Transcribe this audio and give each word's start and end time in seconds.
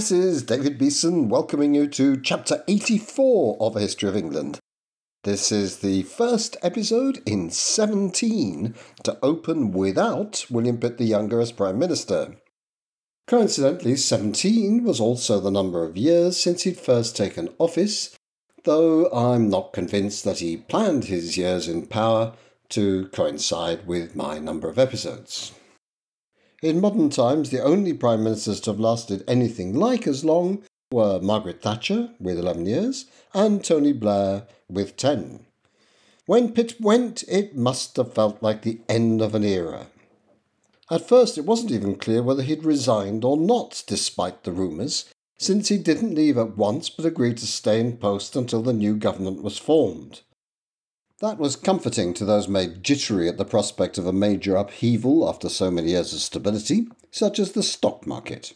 this 0.00 0.10
is 0.10 0.42
David 0.44 0.78
Beeson 0.78 1.28
welcoming 1.28 1.74
you 1.74 1.86
to 1.88 2.18
chapter 2.22 2.64
84 2.66 3.58
of 3.60 3.76
A 3.76 3.80
History 3.80 4.08
of 4.08 4.16
England. 4.16 4.58
This 5.24 5.52
is 5.52 5.80
the 5.80 6.04
first 6.04 6.56
episode 6.62 7.20
in 7.26 7.50
17 7.50 8.74
to 9.02 9.18
open 9.22 9.72
without 9.72 10.46
William 10.48 10.78
Pitt 10.78 10.96
the 10.96 11.04
Younger 11.04 11.38
as 11.38 11.52
Prime 11.52 11.78
Minister. 11.78 12.36
Coincidentally, 13.26 13.94
17 13.94 14.84
was 14.84 15.00
also 15.00 15.38
the 15.38 15.50
number 15.50 15.84
of 15.84 15.98
years 15.98 16.38
since 16.38 16.62
he'd 16.62 16.78
first 16.78 17.14
taken 17.14 17.50
office, 17.58 18.16
though 18.64 19.04
I'm 19.12 19.50
not 19.50 19.74
convinced 19.74 20.24
that 20.24 20.38
he 20.38 20.56
planned 20.56 21.04
his 21.04 21.36
years 21.36 21.68
in 21.68 21.84
power 21.84 22.32
to 22.70 23.08
coincide 23.08 23.86
with 23.86 24.16
my 24.16 24.38
number 24.38 24.70
of 24.70 24.78
episodes. 24.78 25.52
In 26.62 26.80
modern 26.80 27.08
times, 27.08 27.48
the 27.48 27.62
only 27.62 27.94
prime 27.94 28.22
ministers 28.22 28.60
to 28.60 28.70
have 28.70 28.80
lasted 28.80 29.24
anything 29.26 29.74
like 29.74 30.06
as 30.06 30.26
long 30.26 30.62
were 30.92 31.18
Margaret 31.18 31.62
Thatcher, 31.62 32.10
with 32.20 32.38
11 32.38 32.66
years, 32.66 33.06
and 33.32 33.64
Tony 33.64 33.94
Blair, 33.94 34.46
with 34.68 34.96
10. 34.98 35.46
When 36.26 36.52
Pitt 36.52 36.78
went, 36.78 37.24
it 37.28 37.56
must 37.56 37.96
have 37.96 38.12
felt 38.12 38.42
like 38.42 38.60
the 38.60 38.80
end 38.90 39.22
of 39.22 39.34
an 39.34 39.42
era. 39.42 39.86
At 40.90 41.08
first, 41.08 41.38
it 41.38 41.46
wasn't 41.46 41.70
even 41.70 41.94
clear 41.94 42.22
whether 42.22 42.42
he'd 42.42 42.64
resigned 42.64 43.24
or 43.24 43.38
not, 43.38 43.82
despite 43.86 44.44
the 44.44 44.52
rumours, 44.52 45.06
since 45.38 45.68
he 45.68 45.78
didn't 45.78 46.14
leave 46.14 46.36
at 46.36 46.58
once 46.58 46.90
but 46.90 47.06
agreed 47.06 47.38
to 47.38 47.46
stay 47.46 47.80
in 47.80 47.96
post 47.96 48.36
until 48.36 48.60
the 48.60 48.74
new 48.74 48.94
government 48.96 49.42
was 49.42 49.56
formed. 49.56 50.20
That 51.20 51.38
was 51.38 51.54
comforting 51.54 52.14
to 52.14 52.24
those 52.24 52.48
made 52.48 52.82
jittery 52.82 53.28
at 53.28 53.36
the 53.36 53.44
prospect 53.44 53.98
of 53.98 54.06
a 54.06 54.12
major 54.12 54.56
upheaval 54.56 55.28
after 55.28 55.50
so 55.50 55.70
many 55.70 55.90
years 55.90 56.14
of 56.14 56.20
stability, 56.20 56.88
such 57.10 57.38
as 57.38 57.52
the 57.52 57.62
stock 57.62 58.06
market. 58.06 58.54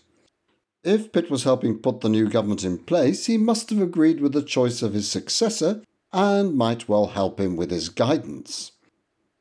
If 0.83 1.13
Pitt 1.13 1.31
was 1.31 1.45
helping 1.45 1.79
put 1.79 2.01
the 2.01 2.09
new 2.09 2.29
government 2.29 2.65
in 2.65 2.79
place, 2.79 3.27
he 3.27 3.37
must 3.37 3.69
have 3.69 3.83
agreed 3.83 4.21
with 4.21 4.33
the 4.33 4.43
choice 4.43 4.81
of 4.81 4.95
his 4.95 5.11
successor 5.11 5.83
and 6.11 6.57
might 6.57 6.89
well 6.89 7.09
help 7.09 7.39
him 7.39 7.57
with 7.57 7.71
his 7.71 7.91
guidance. 7.91 8.73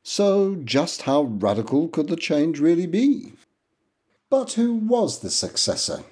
So, 0.02 0.56
just 0.56 1.02
how 1.02 1.22
radical 1.22 1.88
could 1.88 2.08
the 2.08 2.16
change 2.16 2.60
really 2.60 2.86
be? 2.86 3.32
But 4.28 4.52
who 4.52 4.74
was 4.74 5.20
the 5.20 5.30
successor? 5.30 6.04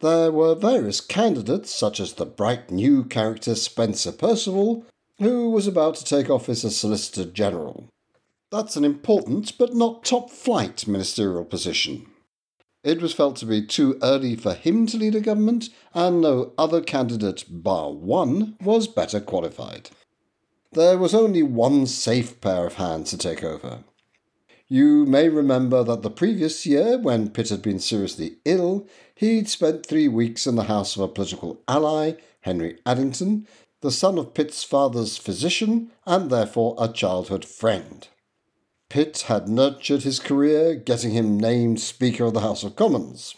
There 0.00 0.32
were 0.32 0.54
various 0.54 1.02
candidates, 1.02 1.74
such 1.74 2.00
as 2.00 2.14
the 2.14 2.24
bright 2.24 2.70
new 2.70 3.04
character 3.04 3.54
Spencer 3.54 4.12
Perceval, 4.12 4.86
who 5.18 5.50
was 5.50 5.66
about 5.66 5.94
to 5.96 6.04
take 6.04 6.30
office 6.30 6.64
as 6.64 6.76
Solicitor 6.76 7.30
General. 7.30 7.88
That's 8.50 8.76
an 8.76 8.84
important 8.84 9.56
but 9.58 9.74
not 9.74 10.04
top 10.04 10.30
flight 10.30 10.86
ministerial 10.86 11.44
position. 11.44 12.06
It 12.84 13.00
was 13.00 13.12
felt 13.14 13.36
to 13.36 13.46
be 13.46 13.64
too 13.64 13.98
early 14.02 14.34
for 14.34 14.54
him 14.54 14.86
to 14.88 14.96
lead 14.96 15.14
a 15.14 15.20
government, 15.20 15.68
and 15.94 16.20
no 16.20 16.52
other 16.58 16.80
candidate, 16.80 17.44
bar 17.48 17.92
one, 17.92 18.56
was 18.60 18.88
better 18.88 19.20
qualified. 19.20 19.90
There 20.72 20.98
was 20.98 21.14
only 21.14 21.42
one 21.42 21.86
safe 21.86 22.40
pair 22.40 22.66
of 22.66 22.74
hands 22.74 23.10
to 23.10 23.18
take 23.18 23.44
over. 23.44 23.84
You 24.68 25.04
may 25.04 25.28
remember 25.28 25.84
that 25.84 26.02
the 26.02 26.10
previous 26.10 26.64
year, 26.64 26.98
when 26.98 27.28
Pitt 27.28 27.50
had 27.50 27.62
been 27.62 27.78
seriously 27.78 28.38
ill, 28.44 28.88
he'd 29.14 29.48
spent 29.48 29.86
three 29.86 30.08
weeks 30.08 30.46
in 30.46 30.56
the 30.56 30.64
house 30.64 30.96
of 30.96 31.02
a 31.02 31.08
political 31.08 31.60
ally, 31.68 32.14
Henry 32.40 32.78
Addington, 32.86 33.46
the 33.82 33.90
son 33.90 34.16
of 34.16 34.32
Pitt's 34.32 34.64
father's 34.64 35.18
physician 35.18 35.90
and 36.06 36.30
therefore 36.30 36.74
a 36.78 36.88
childhood 36.88 37.44
friend. 37.44 38.08
Pitt 38.88 39.24
had 39.28 39.48
nurtured 39.48 40.02
his 40.02 40.18
career, 40.18 40.74
getting 40.74 41.10
him 41.10 41.38
named 41.38 41.80
Speaker 41.80 42.24
of 42.24 42.34
the 42.34 42.40
House 42.40 42.64
of 42.64 42.76
Commons. 42.76 43.34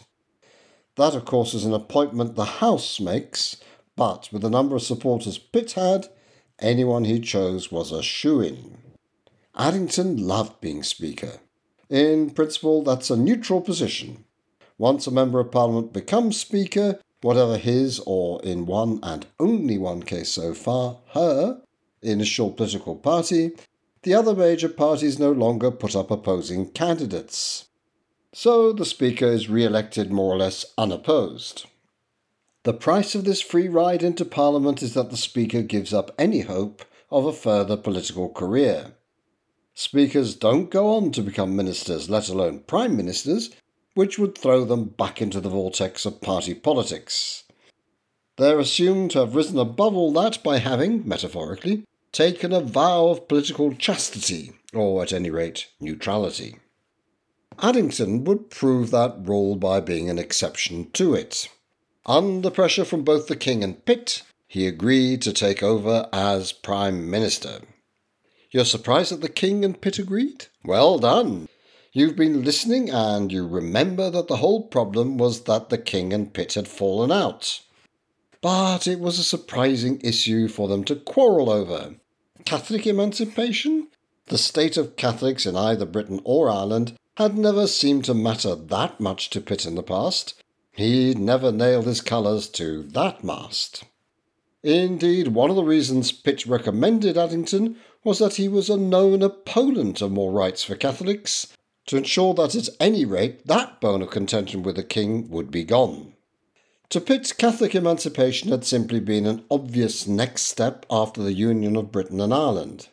That, 0.95 1.13
of 1.13 1.25
course, 1.25 1.53
is 1.53 1.65
an 1.65 1.73
appointment 1.73 2.35
the 2.35 2.45
House 2.45 2.99
makes, 2.99 3.57
but 3.95 4.29
with 4.31 4.41
the 4.41 4.49
number 4.49 4.75
of 4.75 4.81
supporters 4.81 5.37
Pitt 5.37 5.73
had, 5.73 6.07
Anyone 6.59 7.03
he 7.03 7.19
chose 7.19 7.71
was 7.71 7.91
a 7.91 8.01
shoo 8.01 8.39
in. 8.39 8.77
Addington 9.57 10.25
loved 10.25 10.61
being 10.61 10.83
Speaker. 10.83 11.39
In 11.89 12.29
principle, 12.29 12.81
that's 12.81 13.09
a 13.09 13.17
neutral 13.17 13.61
position. 13.61 14.23
Once 14.77 15.05
a 15.05 15.11
Member 15.11 15.39
of 15.39 15.51
Parliament 15.51 15.91
becomes 15.91 16.39
Speaker, 16.39 16.99
whatever 17.25 17.57
his, 17.57 17.99
or 18.05 18.39
in 18.43 18.67
one 18.67 18.99
and 19.01 19.25
only 19.39 19.79
one 19.79 20.03
case 20.03 20.29
so 20.29 20.53
far, 20.53 20.99
her, 21.15 21.59
initial 22.03 22.51
political 22.51 22.95
party, 22.95 23.49
the 24.03 24.13
other 24.13 24.35
major 24.35 24.69
parties 24.69 25.17
no 25.17 25.31
longer 25.31 25.71
put 25.71 25.95
up 25.95 26.11
opposing 26.11 26.69
candidates. 26.69 27.65
So 28.31 28.71
the 28.71 28.85
Speaker 28.85 29.25
is 29.25 29.49
re 29.49 29.65
elected 29.65 30.11
more 30.11 30.35
or 30.35 30.37
less 30.37 30.65
unopposed. 30.77 31.65
The 32.61 32.73
price 32.73 33.15
of 33.15 33.23
this 33.23 33.41
free 33.41 33.69
ride 33.69 34.03
into 34.03 34.23
Parliament 34.23 34.83
is 34.83 34.93
that 34.93 35.09
the 35.09 35.17
Speaker 35.17 35.63
gives 35.63 35.95
up 35.95 36.13
any 36.19 36.41
hope 36.41 36.85
of 37.09 37.25
a 37.25 37.33
further 37.33 37.75
political 37.75 38.29
career. 38.29 38.91
Speakers 39.73 40.35
don't 40.35 40.69
go 40.69 40.93
on 40.93 41.11
to 41.13 41.23
become 41.23 41.55
ministers, 41.55 42.07
let 42.07 42.29
alone 42.29 42.59
prime 42.67 42.95
ministers, 42.95 43.49
which 43.95 44.19
would 44.19 44.37
throw 44.37 44.63
them 44.63 44.85
back 44.85 45.21
into 45.21 45.41
the 45.41 45.49
vortex 45.49 46.05
of 46.05 46.21
party 46.21 46.53
politics. 46.53 47.43
They're 48.37 48.59
assumed 48.59 49.11
to 49.11 49.19
have 49.19 49.35
risen 49.35 49.57
above 49.57 49.95
all 49.95 50.11
that 50.13 50.43
by 50.43 50.57
having, 50.59 51.07
metaphorically, 51.07 51.85
taken 52.11 52.53
a 52.53 52.61
vow 52.61 53.07
of 53.07 53.27
political 53.27 53.73
chastity, 53.73 54.51
or 54.73 55.01
at 55.01 55.13
any 55.13 55.29
rate, 55.29 55.67
neutrality. 55.79 56.57
Addington 57.59 58.25
would 58.25 58.49
prove 58.49 58.91
that 58.91 59.15
rule 59.21 59.55
by 59.55 59.79
being 59.79 60.09
an 60.09 60.19
exception 60.19 60.91
to 60.91 61.13
it. 61.13 61.49
Under 62.05 62.49
pressure 62.49 62.85
from 62.85 63.03
both 63.03 63.27
the 63.27 63.35
King 63.35 63.63
and 63.63 63.83
Pitt, 63.85 64.23
he 64.47 64.67
agreed 64.67 65.21
to 65.23 65.33
take 65.33 65.63
over 65.63 66.07
as 66.11 66.51
Prime 66.51 67.09
Minister. 67.09 67.61
You're 68.51 68.65
surprised 68.65 69.11
that 69.11 69.21
the 69.21 69.29
King 69.29 69.65
and 69.65 69.79
Pitt 69.79 69.99
agreed? 69.99 70.47
Well 70.63 70.99
done! 70.99 71.47
You've 71.95 72.17
been 72.17 72.43
listening 72.43 72.89
and 72.89 73.31
you 73.31 73.47
remember 73.47 74.09
that 74.09 74.27
the 74.27 74.35
whole 74.35 74.63
problem 74.63 75.17
was 75.17 75.45
that 75.45 75.69
the 75.69 75.77
King 75.77 76.11
and 76.11 76.33
Pitt 76.33 76.55
had 76.55 76.67
fallen 76.67 77.09
out. 77.09 77.61
But 78.41 78.85
it 78.85 78.99
was 78.99 79.17
a 79.17 79.23
surprising 79.23 80.01
issue 80.03 80.49
for 80.49 80.67
them 80.67 80.83
to 80.83 80.97
quarrel 80.97 81.49
over. 81.49 81.95
Catholic 82.43 82.85
emancipation? 82.85 83.87
The 84.25 84.37
state 84.37 84.75
of 84.75 84.97
Catholics 84.97 85.45
in 85.45 85.55
either 85.55 85.85
Britain 85.85 86.19
or 86.25 86.49
Ireland 86.49 86.97
had 87.15 87.37
never 87.37 87.65
seemed 87.65 88.03
to 88.05 88.13
matter 88.13 88.55
that 88.55 88.99
much 88.99 89.29
to 89.29 89.39
Pitt 89.39 89.65
in 89.65 89.75
the 89.75 89.81
past, 89.81 90.33
He'd 90.73 91.17
never 91.17 91.49
nailed 91.53 91.85
his 91.85 92.01
colours 92.01 92.49
to 92.49 92.83
that 92.89 93.23
mast. 93.23 93.85
Indeed, 94.63 95.29
one 95.29 95.49
of 95.49 95.55
the 95.55 95.63
reasons 95.63 96.11
Pitt 96.11 96.45
recommended 96.45 97.17
Addington 97.17 97.77
was 98.03 98.19
that 98.19 98.35
he 98.35 98.49
was 98.49 98.69
a 98.69 98.75
known 98.75 99.21
opponent 99.21 100.01
of 100.01 100.11
more 100.11 100.33
rights 100.33 100.65
for 100.65 100.75
Catholics, 100.75 101.54
to 101.85 101.97
ensure 101.97 102.33
that 102.33 102.55
at 102.55 102.69
any 102.79 103.05
rate 103.05 103.45
that 103.47 103.79
bone 103.79 104.01
of 104.01 104.09
contention 104.09 104.63
with 104.63 104.75
the 104.75 104.83
king 104.83 105.29
would 105.29 105.51
be 105.51 105.63
gone. 105.63 106.13
To 106.89 107.01
Pitt, 107.01 107.33
Catholic 107.37 107.75
emancipation 107.75 108.51
had 108.51 108.63
simply 108.63 108.99
been 108.99 109.25
an 109.25 109.43
obvious 109.49 110.07
next 110.07 110.43
step 110.43 110.85
after 110.89 111.21
the 111.21 111.33
union 111.33 111.75
of 111.75 111.91
Britain 111.91 112.21
and 112.21 112.33
Ireland. 112.33 112.89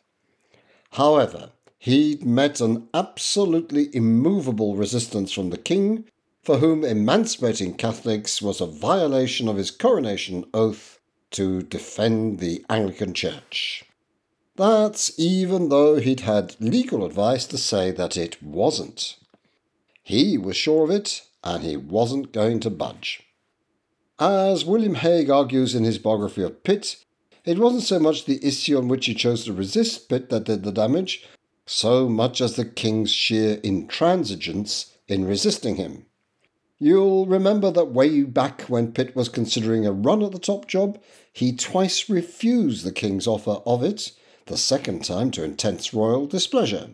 However, 0.92 1.50
he'd 1.78 2.24
met 2.24 2.60
an 2.60 2.88
absolutely 2.94 3.94
immovable 3.94 4.76
resistance 4.76 5.32
from 5.32 5.50
the 5.50 5.58
king 5.58 6.04
for 6.42 6.58
whom 6.58 6.84
emancipating 6.84 7.74
Catholics 7.74 8.42
was 8.42 8.60
a 8.60 8.66
violation 8.66 9.46
of 9.48 9.56
his 9.56 9.70
coronation 9.70 10.44
oath 10.52 10.98
to 11.30 11.62
defend 11.62 12.40
the 12.40 12.64
Anglican 12.68 13.14
Church. 13.14 13.84
That's 14.56 15.18
even 15.18 15.70
though 15.70 15.96
he'd 15.96 16.20
had 16.20 16.60
legal 16.60 17.04
advice 17.04 17.46
to 17.46 17.58
say 17.58 17.90
that 17.92 18.16
it 18.16 18.42
wasn't. 18.42 19.16
He 20.02 20.36
was 20.36 20.56
sure 20.56 20.84
of 20.84 20.90
it, 20.90 21.22
and 21.42 21.62
he 21.62 21.76
wasn't 21.76 22.32
going 22.32 22.60
to 22.60 22.70
budge. 22.70 23.22
As 24.18 24.64
William 24.64 24.96
Hague 24.96 25.30
argues 25.30 25.74
in 25.74 25.84
his 25.84 25.98
biography 25.98 26.42
of 26.42 26.62
Pitt, 26.64 26.96
it 27.44 27.58
wasn't 27.58 27.82
so 27.82 27.98
much 27.98 28.24
the 28.24 28.44
issue 28.44 28.76
on 28.76 28.88
which 28.88 29.06
he 29.06 29.14
chose 29.14 29.44
to 29.44 29.52
resist 29.52 30.08
Pitt 30.08 30.28
that 30.28 30.44
did 30.44 30.62
the 30.62 30.72
damage, 30.72 31.26
so 31.66 32.08
much 32.08 32.40
as 32.40 32.56
the 32.56 32.64
king's 32.64 33.10
sheer 33.10 33.56
intransigence 33.58 34.92
in 35.08 35.24
resisting 35.24 35.76
him. 35.76 36.06
You'll 36.78 37.26
remember 37.26 37.70
that 37.70 37.92
way 37.92 38.22
back 38.22 38.62
when 38.62 38.92
Pitt 38.92 39.14
was 39.14 39.28
considering 39.28 39.86
a 39.86 39.92
run 39.92 40.22
at 40.22 40.32
the 40.32 40.38
top 40.38 40.66
job, 40.66 41.00
he 41.32 41.54
twice 41.54 42.08
refused 42.10 42.84
the 42.84 42.92
King's 42.92 43.26
offer 43.26 43.62
of 43.64 43.82
it, 43.84 44.12
the 44.46 44.56
second 44.56 45.04
time 45.04 45.30
to 45.32 45.44
intense 45.44 45.94
royal 45.94 46.26
displeasure. 46.26 46.90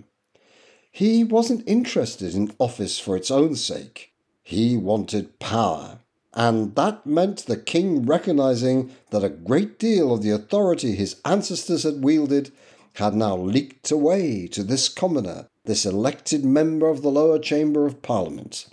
He 0.90 1.24
wasn't 1.24 1.68
interested 1.68 2.34
in 2.34 2.54
office 2.58 2.98
for 2.98 3.16
its 3.16 3.30
own 3.30 3.54
sake. 3.56 4.12
He 4.42 4.76
wanted 4.76 5.38
power. 5.38 5.98
And 6.34 6.74
that 6.76 7.06
meant 7.06 7.46
the 7.46 7.56
king 7.56 8.06
recognizing 8.06 8.94
that 9.10 9.24
a 9.24 9.28
great 9.28 9.78
deal 9.78 10.12
of 10.12 10.22
the 10.22 10.30
authority 10.30 10.94
his 10.94 11.20
ancestors 11.24 11.82
had 11.82 12.04
wielded 12.04 12.52
had 12.94 13.14
now 13.14 13.36
leaked 13.36 13.90
away 13.90 14.46
to 14.48 14.62
this 14.62 14.88
commoner, 14.88 15.48
this 15.64 15.86
elected 15.86 16.44
member 16.44 16.88
of 16.88 17.02
the 17.02 17.10
lower 17.10 17.38
chamber 17.38 17.86
of 17.86 18.02
parliament. 18.02 18.66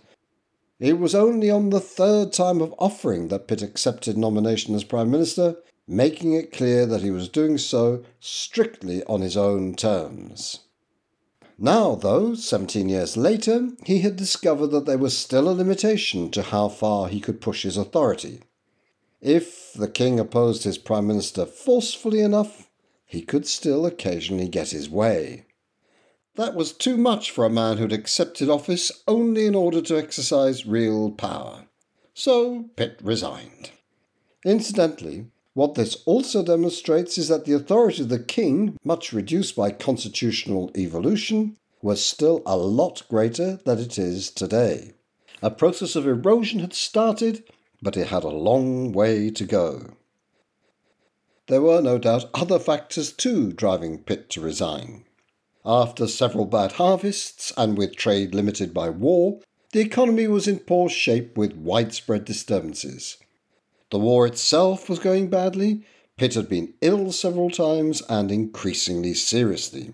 It 0.80 1.00
was 1.00 1.16
only 1.16 1.50
on 1.50 1.70
the 1.70 1.80
third 1.80 2.34
time 2.34 2.62
of 2.62 2.74
offering 2.78 3.30
that 3.30 3.48
Pitt 3.48 3.62
accepted 3.62 4.18
nomination 4.18 4.76
as 4.76 4.84
Prime 4.84 5.10
Minister, 5.10 5.58
making 5.88 6.34
it 6.34 6.52
clear 6.52 6.86
that 6.86 7.02
he 7.02 7.12
was 7.12 7.30
doing 7.30 7.58
so 7.58 8.04
strictly 8.20 9.04
on 9.06 9.22
his 9.22 9.38
own 9.38 9.76
terms. 9.76 10.60
Now, 11.58 11.96
though, 11.96 12.36
17 12.36 12.90
years 12.90 13.16
later, 13.16 13.70
he 13.86 14.00
had 14.00 14.16
discovered 14.16 14.68
that 14.68 14.86
there 14.86 14.98
was 14.98 15.18
still 15.18 15.48
a 15.48 15.52
limitation 15.54 16.30
to 16.32 16.42
how 16.42 16.68
far 16.68 17.08
he 17.08 17.22
could 17.22 17.40
push 17.40 17.64
his 17.64 17.78
authority. 17.78 18.42
If 19.22 19.72
the 19.74 19.88
king 19.88 20.20
opposed 20.20 20.64
his 20.64 20.78
prime 20.78 21.08
minister 21.08 21.46
forcefully 21.46 22.22
enough, 22.22 22.70
he 23.06 23.22
could 23.22 23.48
still 23.48 23.86
occasionally 23.86 24.50
get 24.50 24.72
his 24.72 24.90
way. 24.90 25.46
That 26.36 26.56
was 26.56 26.74
too 26.74 26.98
much 26.98 27.32
for 27.32 27.46
a 27.46 27.50
man 27.50 27.78
who'd 27.78 27.94
accepted 27.94 28.50
office 28.50 28.92
only 29.08 29.46
in 29.46 29.56
order 29.56 29.82
to 29.84 29.98
exercise 29.98 30.66
real 30.66 31.12
power. 31.12 31.68
So 32.14 32.66
Pitt 32.76 33.00
resigned. 33.02 33.72
Incidentally, 34.46 35.28
what 35.56 35.76
this 35.76 35.96
also 36.06 36.44
demonstrates 36.44 37.18
is 37.18 37.30
that 37.30 37.46
the 37.46 37.54
authority 37.54 38.02
of 38.04 38.10
the 38.10 38.20
king, 38.20 38.78
much 38.84 39.14
reduced 39.14 39.56
by 39.56 39.72
constitutional 39.72 40.70
evolution, 40.76 41.56
was 41.82 42.04
still 42.04 42.44
a 42.46 42.58
lot 42.58 43.02
greater 43.08 43.56
than 43.64 43.80
it 43.80 43.98
is 43.98 44.30
today. 44.30 44.92
A 45.42 45.50
process 45.50 45.96
of 45.96 46.06
erosion 46.06 46.60
had 46.60 46.74
started, 46.74 47.46
but 47.82 47.96
it 47.96 48.08
had 48.08 48.26
a 48.26 48.28
long 48.28 48.92
way 48.92 49.30
to 49.30 49.46
go. 49.46 49.94
There 51.48 51.62
were 51.62 51.82
no 51.82 52.00
doubt 52.00 52.30
other 52.34 52.60
factors 52.60 53.14
too 53.14 53.54
driving 53.54 54.00
Pitt 54.00 54.30
to 54.32 54.42
resign. 54.42 55.06
After 55.66 56.06
several 56.06 56.46
bad 56.46 56.74
harvests, 56.74 57.54
and 57.56 57.78
with 57.78 57.96
trade 57.96 58.36
limited 58.36 58.74
by 58.74 58.90
war, 58.90 59.40
the 59.72 59.80
economy 59.80 60.28
was 60.28 60.50
in 60.50 60.60
poor 60.60 60.90
shape 60.90 61.38
with 61.38 61.56
widespread 61.56 62.26
disturbances. 62.26 63.18
The 63.92 64.00
war 64.00 64.26
itself 64.26 64.90
was 64.90 65.00
going 65.00 65.30
badly. 65.30 65.84
Pitt 66.18 66.34
had 66.34 66.50
been 66.50 66.74
ill 66.82 67.12
several 67.12 67.50
times 67.50 68.02
and 68.10 68.32
increasingly 68.32 69.14
seriously. 69.14 69.94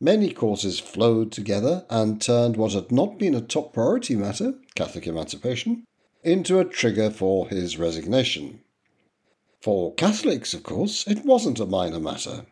Many 0.00 0.32
causes 0.32 0.80
flowed 0.80 1.30
together 1.30 1.86
and 1.88 2.20
turned 2.20 2.56
what 2.56 2.72
had 2.72 2.90
not 2.90 3.18
been 3.18 3.34
a 3.34 3.40
top 3.40 3.72
priority 3.72 4.16
matter, 4.16 4.54
Catholic 4.74 5.06
emancipation, 5.06 5.84
into 6.22 6.58
a 6.58 6.64
trigger 6.64 7.10
for 7.10 7.48
his 7.48 7.78
resignation. 7.78 8.60
For 9.60 9.94
Catholics, 9.94 10.52
of 10.52 10.62
course, 10.62 11.06
it 11.06 11.24
wasn't 11.24 11.60
a 11.60 11.66
minor 11.66 12.00
matter. 12.00 12.46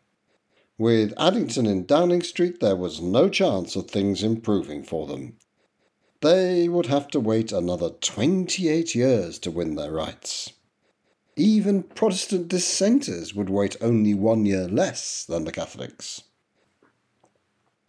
With 0.79 1.13
Addington 1.19 1.67
in 1.67 1.85
Downing 1.85 2.23
Street, 2.23 2.61
there 2.61 2.77
was 2.77 3.03
no 3.03 3.29
chance 3.29 3.77
of 3.77 3.91
things 3.91 4.23
improving 4.23 4.83
for 4.83 5.07
them. 5.07 5.37
They 6.23 6.69
would 6.69 6.87
have 6.87 7.09
to 7.09 7.19
wait 7.19 7.51
another 7.51 7.91
28 7.91 8.95
years 8.95 9.41
to 9.41 9.51
win 9.51 9.75
their 9.75 9.91
rights. 9.91 10.53
Even 11.35 11.83
Protestant 11.83 12.47
dissenters 12.47 13.35
would 13.35 13.51
wait 13.51 13.77
only 13.81 14.15
one 14.15 14.47
year 14.47 14.69
less 14.69 15.25
than 15.25 15.45
the 15.45 15.51
Catholics. 15.51 16.23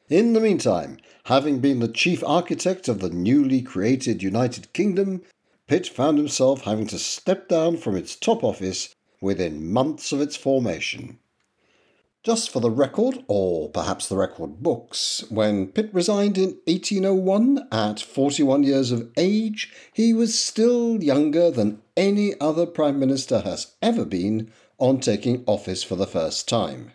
In 0.10 0.34
the 0.34 0.40
meantime, 0.40 0.98
having 1.26 1.60
been 1.60 1.80
the 1.80 1.88
chief 1.88 2.24
architect 2.24 2.88
of 2.88 3.02
the 3.02 3.12
newly 3.12 3.62
created 3.62 4.24
United 4.24 4.74
Kingdom, 4.74 5.22
Pitt 5.68 5.86
found 5.86 6.18
himself 6.18 6.62
having 6.62 6.88
to 6.88 6.98
step 6.98 7.48
down 7.48 7.78
from 7.78 7.96
its 7.96 8.16
top 8.16 8.44
office 8.44 8.96
within 9.22 9.72
months 9.72 10.12
of 10.12 10.20
its 10.20 10.36
formation. 10.36 11.20
Just 12.24 12.52
for 12.52 12.62
the 12.62 12.72
record, 12.72 13.26
or 13.28 13.68
perhaps 13.68 14.08
the 14.08 14.16
record 14.16 14.64
books, 14.64 15.26
when 15.30 15.68
Pitt 15.68 15.90
resigned 15.92 16.38
in 16.38 16.58
1801 16.68 17.68
at 17.70 18.00
41 18.00 18.64
years 18.64 18.94
of 18.94 19.12
age, 19.18 19.74
he 19.92 20.14
was 20.14 20.40
still 20.40 21.04
younger 21.04 21.52
than 21.52 21.82
any 21.98 22.40
other 22.40 22.66
Prime 22.66 22.98
Minister 22.98 23.42
has 23.42 23.74
ever 23.82 24.06
been 24.06 24.50
on 24.78 25.02
taking 25.02 25.44
office 25.48 25.84
for 25.84 25.98
the 25.98 26.08
first 26.08 26.48
time. 26.48 26.94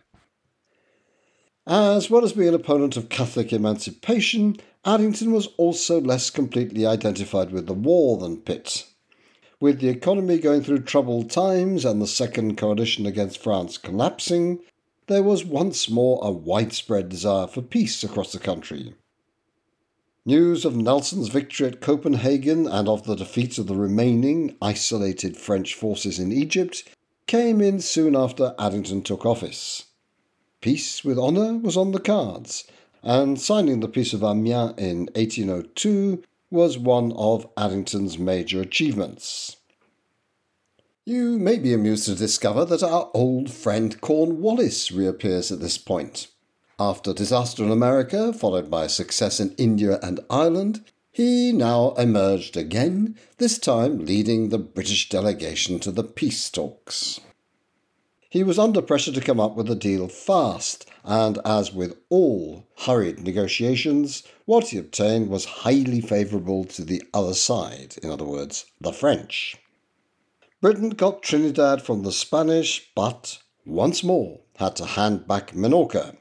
As 1.66 2.08
well 2.08 2.24
as 2.24 2.32
being 2.32 2.48
an 2.48 2.54
opponent 2.54 2.96
of 2.96 3.10
Catholic 3.10 3.52
emancipation, 3.52 4.56
Addington 4.86 5.30
was 5.30 5.48
also 5.58 6.00
less 6.00 6.30
completely 6.30 6.86
identified 6.86 7.50
with 7.50 7.66
the 7.66 7.74
war 7.74 8.16
than 8.16 8.40
Pitt. 8.40 8.86
With 9.60 9.80
the 9.80 9.90
economy 9.90 10.38
going 10.38 10.62
through 10.62 10.84
troubled 10.84 11.30
times 11.30 11.84
and 11.84 12.00
the 12.00 12.06
Second 12.06 12.56
Coalition 12.56 13.04
against 13.04 13.42
France 13.42 13.76
collapsing, 13.76 14.60
there 15.08 15.22
was 15.22 15.44
once 15.44 15.90
more 15.90 16.20
a 16.22 16.30
widespread 16.30 17.08
desire 17.08 17.46
for 17.46 17.62
peace 17.62 18.04
across 18.04 18.32
the 18.32 18.38
country. 18.38 18.94
News 20.24 20.64
of 20.64 20.76
Nelson's 20.76 21.28
victory 21.28 21.66
at 21.66 21.80
Copenhagen 21.80 22.66
and 22.66 22.88
of 22.88 23.04
the 23.04 23.16
defeat 23.16 23.58
of 23.58 23.66
the 23.66 23.74
remaining 23.74 24.56
isolated 24.60 25.36
French 25.36 25.74
forces 25.74 26.18
in 26.18 26.30
Egypt 26.30 26.84
came 27.26 27.60
in 27.60 27.80
soon 27.80 28.14
after 28.14 28.54
Addington 28.58 29.02
took 29.02 29.24
office. 29.24 29.86
Peace 30.60 31.04
with 31.04 31.18
honour 31.18 31.56
was 31.58 31.76
on 31.76 31.92
the 31.92 32.00
cards, 32.00 32.64
and 33.02 33.40
signing 33.40 33.80
the 33.80 33.88
Peace 33.88 34.12
of 34.12 34.22
Amiens 34.22 34.74
in 34.76 35.08
1802 35.14 36.22
was 36.50 36.76
one 36.76 37.12
of 37.12 37.48
Addington's 37.56 38.18
major 38.18 38.60
achievements. 38.60 39.57
You 41.08 41.38
may 41.38 41.58
be 41.58 41.72
amused 41.72 42.04
to 42.04 42.14
discover 42.14 42.66
that 42.66 42.82
our 42.82 43.10
old 43.14 43.50
friend 43.50 43.98
Cornwallis 43.98 44.92
reappears 44.92 45.50
at 45.50 45.58
this 45.58 45.78
point. 45.78 46.26
After 46.78 47.14
disaster 47.14 47.64
in 47.64 47.70
America, 47.70 48.30
followed 48.30 48.70
by 48.70 48.88
success 48.88 49.40
in 49.40 49.54
India 49.56 49.98
and 50.02 50.20
Ireland, 50.28 50.84
he 51.10 51.50
now 51.50 51.92
emerged 51.92 52.58
again, 52.58 53.16
this 53.38 53.58
time 53.58 54.04
leading 54.04 54.50
the 54.50 54.58
British 54.58 55.08
delegation 55.08 55.78
to 55.78 55.90
the 55.90 56.04
peace 56.04 56.50
talks. 56.50 57.20
He 58.28 58.44
was 58.44 58.58
under 58.58 58.82
pressure 58.82 59.12
to 59.12 59.22
come 59.22 59.40
up 59.40 59.56
with 59.56 59.70
a 59.70 59.74
deal 59.74 60.08
fast, 60.08 60.86
and 61.04 61.38
as 61.42 61.72
with 61.72 61.96
all 62.10 62.66
hurried 62.80 63.24
negotiations, 63.24 64.24
what 64.44 64.68
he 64.68 64.76
obtained 64.76 65.30
was 65.30 65.46
highly 65.64 66.02
favourable 66.02 66.64
to 66.64 66.84
the 66.84 67.02
other 67.14 67.32
side, 67.32 67.96
in 68.02 68.10
other 68.10 68.26
words, 68.26 68.66
the 68.78 68.92
French. 68.92 69.56
Britain 70.60 70.90
got 70.90 71.22
Trinidad 71.22 71.82
from 71.82 72.02
the 72.02 72.10
Spanish, 72.10 72.90
but 72.96 73.38
once 73.64 74.02
more 74.02 74.40
had 74.56 74.74
to 74.74 74.84
hand 74.84 75.24
back 75.28 75.52
Minorca. 75.54 76.16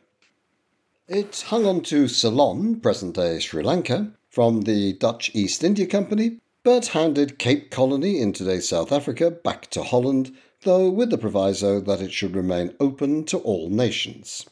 It 1.08 1.44
hung 1.48 1.66
on 1.66 1.82
to 1.86 2.08
Ceylon, 2.08 2.80
present 2.80 3.16
day 3.16 3.40
Sri 3.40 3.64
Lanka, 3.64 4.12
from 4.30 4.62
the 4.62 4.94
Dutch 4.94 5.32
East 5.34 5.64
India 5.64 5.88
Company, 5.88 6.38
but 6.62 6.88
handed 6.88 7.40
Cape 7.40 7.72
Colony 7.72 8.22
in 8.22 8.32
today's 8.32 8.70
South 8.70 8.92
Africa 8.92 9.32
back 9.32 9.72
to 9.72 9.82
Holland, 9.82 10.36
though 10.62 10.88
with 10.88 11.10
the 11.10 11.18
proviso 11.18 11.80
that 11.80 12.02
it 12.02 12.14
should 12.14 12.36
remain 12.36 12.76
open 12.80 13.24
to 13.24 13.40
all 13.40 13.72
nations. 13.72 14.46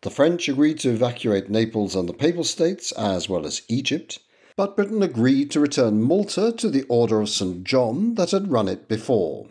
The 0.00 0.10
French 0.10 0.48
agreed 0.48 0.78
to 0.78 0.90
evacuate 0.90 1.50
Naples 1.50 1.94
and 1.94 2.08
the 2.08 2.14
Papal 2.14 2.44
States, 2.44 2.92
as 2.92 3.28
well 3.28 3.44
as 3.44 3.60
Egypt, 3.68 4.20
but 4.56 4.74
Britain 4.74 5.02
agreed 5.02 5.50
to 5.50 5.60
return 5.60 6.02
Malta 6.02 6.50
to 6.50 6.70
the 6.70 6.82
Order 6.84 7.20
of 7.20 7.28
St. 7.28 7.62
John 7.62 8.14
that 8.14 8.30
had 8.30 8.50
run 8.50 8.68
it 8.68 8.88
before. 8.88 9.46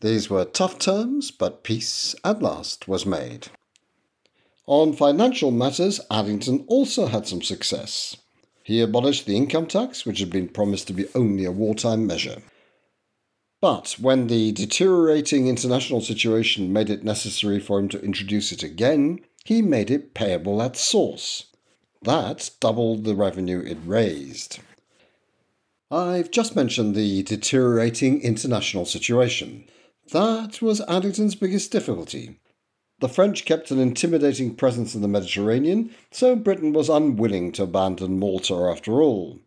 These 0.00 0.28
were 0.28 0.44
tough 0.44 0.78
terms, 0.78 1.30
but 1.30 1.62
peace 1.62 2.14
at 2.24 2.42
last 2.42 2.88
was 2.88 3.06
made. 3.06 3.48
On 4.66 4.92
financial 4.92 5.52
matters, 5.52 6.00
Addington 6.10 6.64
also 6.66 7.06
had 7.06 7.28
some 7.28 7.40
success. 7.40 8.16
He 8.64 8.80
abolished 8.80 9.26
the 9.26 9.36
income 9.36 9.66
tax, 9.66 10.04
which 10.04 10.18
had 10.18 10.30
been 10.30 10.48
promised 10.48 10.88
to 10.88 10.92
be 10.92 11.06
only 11.14 11.44
a 11.44 11.52
wartime 11.52 12.04
measure. 12.04 12.42
But 13.60 13.96
when 14.00 14.26
the 14.26 14.50
deteriorating 14.50 15.46
international 15.46 16.00
situation 16.00 16.72
made 16.72 16.90
it 16.90 17.04
necessary 17.04 17.60
for 17.60 17.78
him 17.78 17.88
to 17.90 18.02
introduce 18.02 18.50
it 18.50 18.64
again, 18.64 19.20
he 19.44 19.62
made 19.62 19.90
it 19.90 20.14
payable 20.14 20.60
at 20.60 20.76
source. 20.76 21.44
That 22.02 22.50
doubled 22.60 23.04
the 23.04 23.14
revenue 23.14 23.60
it 23.60 23.78
raised. 23.84 24.60
I've 25.90 26.30
just 26.30 26.56
mentioned 26.56 26.94
the 26.94 27.22
deteriorating 27.22 28.20
international 28.20 28.84
situation. 28.84 29.68
That 30.12 30.60
was 30.60 30.80
Addington's 30.88 31.34
biggest 31.34 31.70
difficulty. 31.72 32.38
The 32.98 33.08
French 33.08 33.44
kept 33.44 33.70
an 33.70 33.78
intimidating 33.78 34.54
presence 34.54 34.94
in 34.94 35.02
the 35.02 35.08
Mediterranean, 35.08 35.94
so 36.10 36.34
Britain 36.34 36.72
was 36.72 36.88
unwilling 36.88 37.52
to 37.52 37.64
abandon 37.64 38.18
Malta 38.18 38.54
after 38.54 39.02
all. 39.02 39.40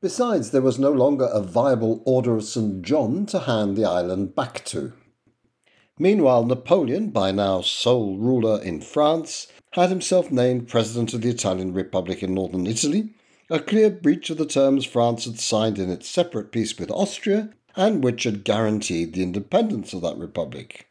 Besides, 0.00 0.52
there 0.52 0.62
was 0.62 0.78
no 0.78 0.92
longer 0.92 1.24
a 1.24 1.42
viable 1.42 2.02
Order 2.06 2.36
of 2.36 2.44
St. 2.44 2.82
John 2.82 3.26
to 3.26 3.40
hand 3.40 3.76
the 3.76 3.84
island 3.84 4.36
back 4.36 4.64
to. 4.66 4.92
Meanwhile, 5.98 6.46
Napoleon, 6.46 7.10
by 7.10 7.32
now 7.32 7.62
sole 7.62 8.16
ruler 8.16 8.62
in 8.62 8.80
France, 8.80 9.48
had 9.72 9.90
himself 9.90 10.30
named 10.30 10.68
President 10.68 11.12
of 11.14 11.22
the 11.22 11.30
Italian 11.30 11.72
Republic 11.72 12.22
in 12.22 12.34
northern 12.34 12.66
Italy, 12.66 13.10
a 13.50 13.60
clear 13.60 13.90
breach 13.90 14.30
of 14.30 14.38
the 14.38 14.46
terms 14.46 14.84
France 14.84 15.24
had 15.24 15.38
signed 15.38 15.78
in 15.78 15.90
its 15.90 16.08
separate 16.08 16.52
peace 16.52 16.78
with 16.78 16.90
Austria 16.90 17.50
and 17.76 18.02
which 18.02 18.24
had 18.24 18.44
guaranteed 18.44 19.14
the 19.14 19.22
independence 19.22 19.92
of 19.92 20.02
that 20.02 20.16
republic. 20.18 20.88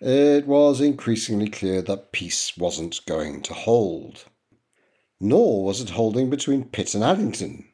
It 0.00 0.46
was 0.46 0.80
increasingly 0.80 1.48
clear 1.48 1.82
that 1.82 2.12
peace 2.12 2.56
wasn't 2.56 3.04
going 3.06 3.42
to 3.42 3.54
hold. 3.54 4.24
Nor 5.20 5.64
was 5.64 5.80
it 5.80 5.90
holding 5.90 6.30
between 6.30 6.64
Pitt 6.64 6.94
and 6.94 7.02
Addington. 7.02 7.66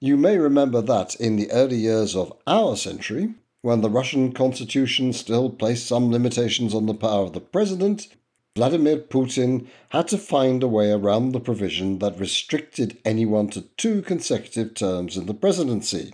You 0.00 0.16
may 0.16 0.38
remember 0.38 0.82
that 0.82 1.14
in 1.16 1.36
the 1.36 1.50
early 1.50 1.76
years 1.76 2.16
of 2.16 2.32
our 2.46 2.76
century, 2.76 3.34
when 3.60 3.80
the 3.80 3.90
Russian 3.90 4.32
constitution 4.32 5.12
still 5.12 5.50
placed 5.50 5.86
some 5.86 6.10
limitations 6.10 6.74
on 6.74 6.86
the 6.86 6.94
power 6.94 7.24
of 7.24 7.32
the 7.32 7.40
president, 7.40 8.08
Vladimir 8.54 8.98
Putin 8.98 9.66
had 9.88 10.08
to 10.08 10.18
find 10.18 10.62
a 10.62 10.68
way 10.68 10.90
around 10.90 11.32
the 11.32 11.40
provision 11.40 12.00
that 12.00 12.20
restricted 12.20 12.98
anyone 13.02 13.48
to 13.48 13.62
two 13.78 14.02
consecutive 14.02 14.74
terms 14.74 15.16
in 15.16 15.24
the 15.24 15.32
presidency. 15.32 16.12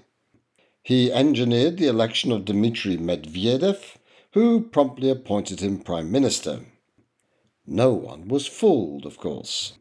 He 0.84 1.12
engineered 1.12 1.78
the 1.78 1.88
election 1.88 2.30
of 2.30 2.44
Dmitry 2.44 2.96
Medvedev, 2.96 3.96
who 4.34 4.60
promptly 4.60 5.10
appointed 5.10 5.58
him 5.60 5.80
prime 5.80 6.12
minister. 6.12 6.60
No 7.66 7.92
one 7.92 8.28
was 8.28 8.46
fooled, 8.46 9.04
of 9.04 9.18
course. 9.18 9.72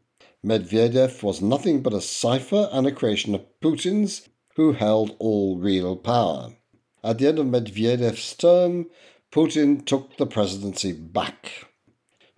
Medvedev 0.44 1.22
was 1.22 1.40
nothing 1.40 1.80
but 1.80 1.94
a 1.94 2.00
cipher 2.00 2.68
and 2.72 2.88
a 2.88 2.92
creation 2.92 3.36
of 3.36 3.46
Putin's, 3.60 4.28
who 4.56 4.72
held 4.72 5.14
all 5.20 5.58
real 5.58 5.94
power. 5.94 6.56
At 7.04 7.18
the 7.18 7.28
end 7.28 7.38
of 7.38 7.46
Medvedev's 7.46 8.34
term, 8.34 8.86
Putin 9.30 9.86
took 9.86 10.16
the 10.16 10.26
presidency 10.26 10.90
back. 10.92 11.68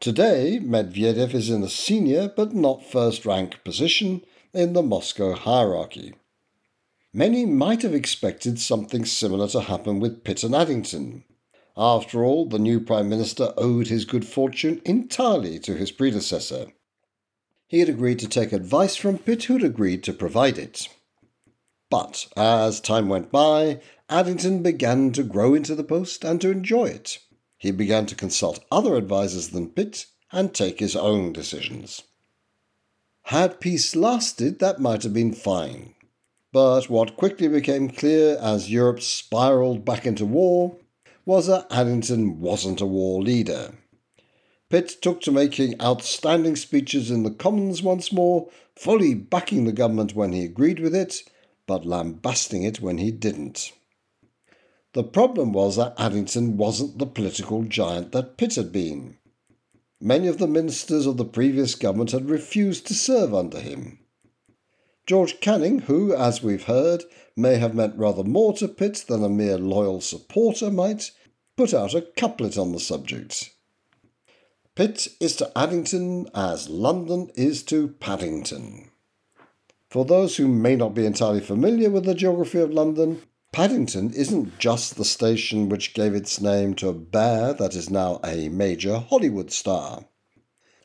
Today, 0.00 0.58
Medvedev 0.62 1.34
is 1.34 1.50
in 1.50 1.62
a 1.62 1.68
senior 1.68 2.32
but 2.34 2.54
not 2.54 2.82
first 2.82 3.26
rank 3.26 3.62
position 3.64 4.22
in 4.54 4.72
the 4.72 4.82
Moscow 4.82 5.34
hierarchy. 5.34 6.14
Many 7.12 7.44
might 7.44 7.82
have 7.82 7.92
expected 7.92 8.58
something 8.58 9.04
similar 9.04 9.46
to 9.48 9.60
happen 9.60 10.00
with 10.00 10.24
Pitt 10.24 10.42
and 10.42 10.54
Addington. 10.54 11.24
After 11.76 12.24
all, 12.24 12.46
the 12.46 12.58
new 12.58 12.80
Prime 12.80 13.10
Minister 13.10 13.52
owed 13.58 13.88
his 13.88 14.06
good 14.06 14.24
fortune 14.24 14.80
entirely 14.86 15.58
to 15.58 15.74
his 15.74 15.92
predecessor. 15.92 16.68
He 17.68 17.80
had 17.80 17.90
agreed 17.90 18.20
to 18.20 18.28
take 18.28 18.54
advice 18.54 18.96
from 18.96 19.18
Pitt, 19.18 19.44
who'd 19.44 19.62
agreed 19.62 20.02
to 20.04 20.14
provide 20.14 20.56
it. 20.56 20.88
But 21.90 22.26
as 22.38 22.80
time 22.80 23.10
went 23.10 23.30
by, 23.30 23.82
Addington 24.08 24.62
began 24.62 25.12
to 25.12 25.22
grow 25.22 25.52
into 25.52 25.74
the 25.74 25.84
post 25.84 26.24
and 26.24 26.40
to 26.40 26.50
enjoy 26.50 26.86
it. 26.86 27.18
He 27.60 27.72
began 27.72 28.06
to 28.06 28.14
consult 28.14 28.64
other 28.72 28.96
advisers 28.96 29.50
than 29.50 29.68
Pitt 29.68 30.06
and 30.32 30.54
take 30.54 30.80
his 30.80 30.96
own 30.96 31.34
decisions. 31.34 32.02
Had 33.24 33.60
peace 33.60 33.94
lasted, 33.94 34.60
that 34.60 34.80
might 34.80 35.02
have 35.02 35.12
been 35.12 35.34
fine. 35.34 35.94
But 36.52 36.88
what 36.88 37.18
quickly 37.18 37.48
became 37.48 37.90
clear 37.90 38.38
as 38.40 38.70
Europe 38.70 39.02
spiralled 39.02 39.84
back 39.84 40.06
into 40.06 40.24
war 40.24 40.76
was 41.26 41.48
that 41.48 41.66
Addington 41.70 42.40
wasn't 42.40 42.80
a 42.80 42.86
war 42.86 43.22
leader. 43.22 43.74
Pitt 44.70 44.96
took 45.02 45.20
to 45.20 45.30
making 45.30 45.78
outstanding 45.82 46.56
speeches 46.56 47.10
in 47.10 47.24
the 47.24 47.30
Commons 47.30 47.82
once 47.82 48.10
more, 48.10 48.48
fully 48.74 49.12
backing 49.12 49.64
the 49.64 49.72
government 49.72 50.14
when 50.14 50.32
he 50.32 50.44
agreed 50.44 50.80
with 50.80 50.94
it, 50.94 51.24
but 51.66 51.84
lambasting 51.84 52.62
it 52.62 52.80
when 52.80 52.96
he 52.96 53.10
didn't. 53.10 53.72
The 54.92 55.04
problem 55.04 55.52
was 55.52 55.76
that 55.76 55.94
Addington 55.98 56.56
wasn't 56.56 56.98
the 56.98 57.06
political 57.06 57.62
giant 57.62 58.10
that 58.12 58.36
Pitt 58.36 58.56
had 58.56 58.72
been. 58.72 59.18
Many 60.00 60.26
of 60.26 60.38
the 60.38 60.48
ministers 60.48 61.06
of 61.06 61.16
the 61.16 61.24
previous 61.24 61.74
government 61.74 62.10
had 62.10 62.28
refused 62.28 62.86
to 62.86 62.94
serve 62.94 63.32
under 63.32 63.60
him. 63.60 64.00
George 65.06 65.40
Canning, 65.40 65.80
who, 65.80 66.14
as 66.14 66.42
we've 66.42 66.64
heard, 66.64 67.04
may 67.36 67.56
have 67.56 67.74
meant 67.74 67.96
rather 67.96 68.24
more 68.24 68.52
to 68.54 68.66
Pitt 68.66 69.04
than 69.06 69.22
a 69.22 69.28
mere 69.28 69.58
loyal 69.58 70.00
supporter 70.00 70.70
might, 70.70 71.12
put 71.56 71.72
out 71.72 71.94
a 71.94 72.02
couplet 72.02 72.58
on 72.58 72.72
the 72.72 72.80
subject. 72.80 73.50
Pitt 74.74 75.08
is 75.20 75.36
to 75.36 75.56
Addington 75.56 76.28
as 76.34 76.68
London 76.68 77.30
is 77.34 77.62
to 77.64 77.88
Paddington. 77.88 78.90
For 79.88 80.04
those 80.04 80.36
who 80.36 80.48
may 80.48 80.76
not 80.76 80.94
be 80.94 81.06
entirely 81.06 81.40
familiar 81.40 81.90
with 81.90 82.04
the 82.04 82.14
geography 82.14 82.60
of 82.60 82.72
London, 82.72 83.22
Paddington 83.52 84.12
isn't 84.14 84.60
just 84.60 84.96
the 84.96 85.04
station 85.04 85.68
which 85.68 85.92
gave 85.92 86.14
its 86.14 86.40
name 86.40 86.74
to 86.74 86.88
a 86.88 86.94
bear 86.94 87.52
that 87.54 87.74
is 87.74 87.90
now 87.90 88.20
a 88.24 88.48
major 88.48 88.98
Hollywood 88.98 89.50
star. 89.50 90.06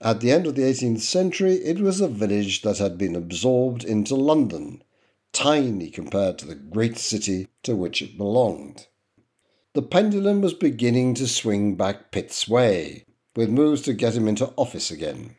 At 0.01 0.19
the 0.19 0.31
end 0.31 0.47
of 0.47 0.55
the 0.55 0.63
18th 0.63 1.01
century, 1.01 1.55
it 1.63 1.79
was 1.79 2.01
a 2.01 2.07
village 2.07 2.63
that 2.63 2.79
had 2.79 2.97
been 2.97 3.15
absorbed 3.15 3.83
into 3.83 4.15
London, 4.15 4.83
tiny 5.31 5.91
compared 5.91 6.39
to 6.39 6.47
the 6.47 6.55
great 6.55 6.97
city 6.97 7.49
to 7.61 7.75
which 7.75 8.01
it 8.01 8.17
belonged. 8.17 8.87
The 9.73 9.83
pendulum 9.83 10.41
was 10.41 10.53
beginning 10.55 11.13
to 11.15 11.27
swing 11.27 11.75
back 11.75 12.11
Pitt's 12.11 12.47
way, 12.47 13.05
with 13.35 13.49
moves 13.49 13.83
to 13.83 13.93
get 13.93 14.15
him 14.15 14.27
into 14.27 14.53
office 14.57 14.89
again. 14.89 15.35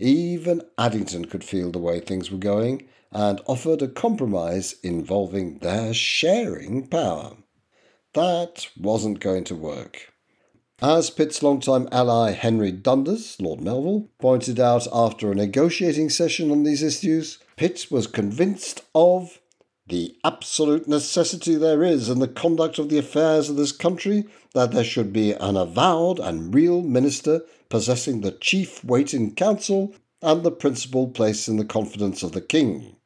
Even 0.00 0.62
Addington 0.78 1.26
could 1.26 1.44
feel 1.44 1.70
the 1.70 1.78
way 1.78 2.00
things 2.00 2.30
were 2.30 2.38
going 2.38 2.88
and 3.12 3.40
offered 3.46 3.82
a 3.82 3.88
compromise 3.88 4.76
involving 4.82 5.58
their 5.58 5.92
sharing 5.92 6.86
power. 6.86 7.36
That 8.14 8.68
wasn't 8.78 9.20
going 9.20 9.44
to 9.44 9.54
work. 9.54 10.12
As 10.80 11.10
Pitt's 11.10 11.42
longtime 11.42 11.86
ally 11.92 12.30
Henry 12.30 12.72
Dundas, 12.72 13.38
Lord 13.38 13.60
Melville, 13.60 14.08
pointed 14.18 14.58
out 14.58 14.88
after 14.90 15.30
a 15.30 15.34
negotiating 15.34 16.08
session 16.08 16.50
on 16.50 16.62
these 16.62 16.82
issues, 16.82 17.38
Pitt 17.56 17.88
was 17.90 18.06
convinced 18.06 18.82
of 18.94 19.38
the 19.86 20.16
absolute 20.24 20.88
necessity 20.88 21.56
there 21.56 21.84
is 21.84 22.08
in 22.08 22.20
the 22.20 22.28
conduct 22.28 22.78
of 22.78 22.88
the 22.88 22.98
affairs 22.98 23.50
of 23.50 23.56
this 23.56 23.72
country 23.72 24.24
that 24.54 24.70
there 24.70 24.84
should 24.84 25.12
be 25.12 25.32
an 25.32 25.56
avowed 25.56 26.18
and 26.18 26.54
real 26.54 26.80
minister 26.80 27.42
possessing 27.70 28.20
the 28.20 28.32
chief 28.32 28.84
weight 28.84 29.14
in 29.14 29.34
council 29.34 29.94
and 30.20 30.42
the 30.42 30.50
principal 30.50 31.08
place 31.08 31.48
in 31.48 31.56
the 31.56 31.64
confidence 31.64 32.22
of 32.22 32.32
the 32.32 32.40
king. 32.42 32.96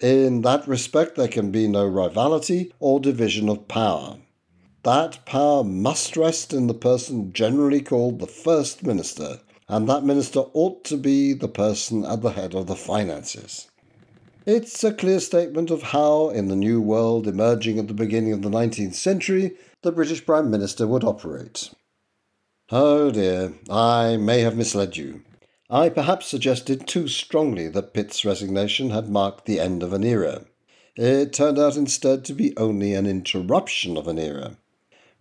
In 0.00 0.42
that 0.42 0.68
respect, 0.68 1.16
there 1.16 1.28
can 1.28 1.50
be 1.50 1.66
no 1.66 1.88
rivality 1.88 2.72
or 2.78 3.00
division 3.00 3.48
of 3.48 3.68
power. 3.68 4.18
That 4.82 5.24
power 5.26 5.62
must 5.62 6.16
rest 6.16 6.52
in 6.52 6.66
the 6.66 6.74
person 6.74 7.32
generally 7.32 7.82
called 7.82 8.18
the 8.18 8.26
First 8.26 8.82
Minister, 8.82 9.40
and 9.68 9.88
that 9.88 10.04
minister 10.04 10.40
ought 10.54 10.84
to 10.84 10.96
be 10.96 11.32
the 11.34 11.48
person 11.48 12.04
at 12.04 12.22
the 12.22 12.30
head 12.30 12.54
of 12.54 12.66
the 12.66 12.76
finances. 12.76 13.68
It's 14.46 14.82
a 14.82 14.94
clear 14.94 15.20
statement 15.20 15.70
of 15.70 15.82
how, 15.82 16.30
in 16.30 16.48
the 16.48 16.56
new 16.56 16.80
world 16.80 17.26
emerging 17.26 17.78
at 17.78 17.88
the 17.88 17.94
beginning 17.94 18.32
of 18.32 18.40
the 18.40 18.48
19th 18.48 18.94
century, 18.94 19.52
the 19.82 19.92
British 19.92 20.24
Prime 20.24 20.50
Minister 20.50 20.86
would 20.86 21.04
operate. 21.04 21.70
Oh 22.72 23.10
dear, 23.10 23.54
I 23.68 24.16
may 24.16 24.42
have 24.42 24.56
misled 24.56 24.96
you. 24.96 25.22
I 25.68 25.88
perhaps 25.88 26.26
suggested 26.26 26.86
too 26.86 27.08
strongly 27.08 27.66
that 27.66 27.92
Pitt's 27.92 28.24
resignation 28.24 28.90
had 28.90 29.08
marked 29.08 29.46
the 29.46 29.58
end 29.58 29.82
of 29.82 29.92
an 29.92 30.04
era. 30.04 30.44
It 30.94 31.32
turned 31.32 31.58
out 31.58 31.76
instead 31.76 32.24
to 32.26 32.32
be 32.32 32.56
only 32.56 32.94
an 32.94 33.06
interruption 33.06 33.96
of 33.96 34.06
an 34.06 34.20
era. 34.20 34.56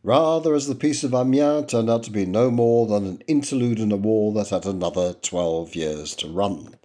Rather, 0.04 0.54
as 0.54 0.68
the 0.68 0.76
Peace 0.76 1.04
of 1.04 1.16
Amiens 1.16 1.72
turned 1.72 1.90
out 1.90 2.04
to 2.04 2.12
be 2.12 2.24
no 2.24 2.52
more 2.52 2.86
than 2.86 3.08
an 3.08 3.24
interlude 3.28 3.80
in 3.80 3.92
a 3.92 3.98
war 3.98 4.32
that 4.34 4.50
had 4.50 4.68
another 4.68 5.14
twelve 5.14 5.76
years 5.76 6.14
to 6.18 6.28
run. 6.28 6.76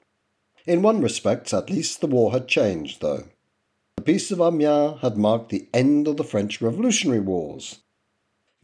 In 0.65 0.81
one 0.81 1.03
respect, 1.03 1.53
at 1.53 1.69
least, 1.69 2.01
the 2.01 2.07
war 2.07 2.33
had 2.33 2.49
changed, 2.49 3.03
though. 3.03 3.25
The 3.97 4.03
Peace 4.03 4.31
of 4.31 4.41
Amiens 4.41 5.01
had 5.03 5.19
marked 5.19 5.51
the 5.51 5.69
end 5.75 6.09
of 6.09 6.17
the 6.17 6.25
French 6.25 6.63
Revolutionary 6.63 7.21
Wars. 7.21 7.81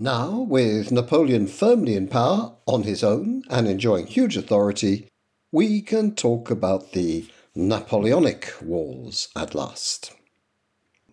Now, 0.02 0.38
with 0.40 0.90
Napoleon 0.90 1.46
firmly 1.46 1.94
in 1.94 2.08
power 2.08 2.54
on 2.64 2.84
his 2.84 3.04
own 3.04 3.42
and 3.50 3.68
enjoying 3.68 4.06
huge 4.06 4.34
authority, 4.34 5.08
we 5.52 5.82
can 5.82 6.14
talk 6.14 6.50
about 6.50 6.92
the 6.92 7.28
Napoleonic 7.54 8.50
Wars 8.62 9.28
at 9.36 9.54
last. 9.54 10.14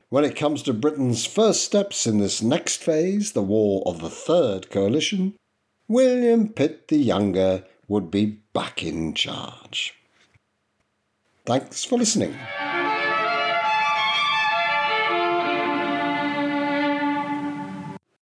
When 0.08 0.24
it 0.24 0.38
comes 0.38 0.64
to 0.64 0.74
Britain's 0.74 1.26
first 1.26 1.66
steps 1.66 2.08
in 2.08 2.20
this 2.20 2.42
next 2.42 2.82
phase, 2.82 3.34
the 3.34 3.44
War 3.44 3.84
of 3.86 4.00
the 4.00 4.10
Third 4.10 4.70
Coalition, 4.70 5.36
William 5.90 6.48
Pitt 6.48 6.88
the 6.88 6.96
Younger 6.96 7.66
would 7.90 8.10
be 8.10 8.40
back 8.54 8.82
in 8.84 9.14
charge. 9.14 9.96
Thanks 11.46 11.84
for 11.84 11.98
listening. 11.98 12.38